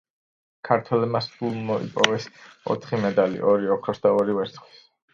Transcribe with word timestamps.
ქართველებმა 0.69 1.21
სულ 1.25 1.59
მოიპოვეს 1.69 2.27
ოთხი 2.77 3.03
მედალი: 3.07 3.47
ორი 3.55 3.73
ოქროს 3.79 4.07
და 4.09 4.19
ორი 4.23 4.41
ვერცხლის. 4.43 4.87